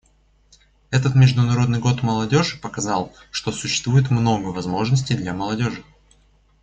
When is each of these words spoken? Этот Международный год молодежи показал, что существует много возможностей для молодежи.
Этот 0.89 1.13
Международный 1.13 1.77
год 1.77 2.01
молодежи 2.01 2.57
показал, 2.59 3.13
что 3.29 3.51
существует 3.51 4.09
много 4.09 4.47
возможностей 4.47 5.13
для 5.15 5.31
молодежи. 5.31 5.83